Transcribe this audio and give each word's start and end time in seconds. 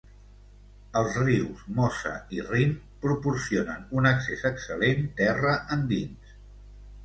Els 1.01 1.17
rius 1.23 1.59
Mosa 1.81 2.15
i 2.39 2.41
Rin 2.49 2.73
proporcionen 3.05 3.87
un 4.01 4.11
accés 4.15 4.49
excel·lent 4.55 5.09
terra 5.23 5.57
endins. 5.81 6.37